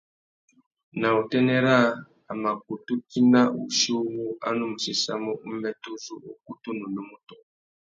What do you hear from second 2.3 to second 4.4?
a mà kutu tina wuchi uwú